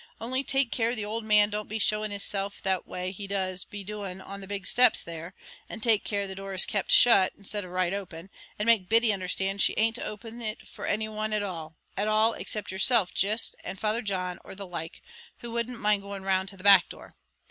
Only 0.19 0.43
take 0.43 0.71
care 0.71 0.95
the 0.95 1.05
owld 1.05 1.23
man 1.23 1.51
don't 1.51 1.69
be 1.69 1.77
showing 1.77 2.09
hisself 2.09 2.59
that 2.63 2.87
way 2.87 3.11
he 3.11 3.27
does 3.27 3.63
be 3.63 3.83
doing 3.83 4.19
on 4.19 4.41
the 4.41 4.47
big 4.47 4.65
steps 4.65 5.03
there; 5.03 5.35
and 5.69 5.83
take 5.83 6.03
care 6.03 6.25
the 6.25 6.33
door 6.33 6.55
is 6.55 6.65
kept 6.65 6.91
shut, 6.91 7.33
instead 7.37 7.63
of 7.63 7.69
right 7.69 7.93
open; 7.93 8.31
and 8.57 8.65
make 8.65 8.89
Biddy 8.89 9.13
understand 9.13 9.61
she 9.61 9.77
an't 9.77 9.97
to 9.97 10.03
open 10.03 10.41
it 10.41 10.67
for 10.67 10.87
any 10.87 11.07
one 11.07 11.33
at 11.33 11.43
all, 11.43 11.75
at 11.95 12.07
all 12.07 12.33
except 12.33 12.71
yerself 12.71 13.13
jist, 13.13 13.55
and 13.63 13.77
Father 13.77 14.01
John, 14.01 14.39
or 14.43 14.55
the 14.55 14.65
like, 14.65 15.03
who 15.41 15.51
wouldn't 15.51 15.79
mind 15.79 16.01
going 16.01 16.23
round 16.23 16.49
to 16.49 16.57
the 16.57 16.63
back 16.63 16.89
door. 16.89 17.13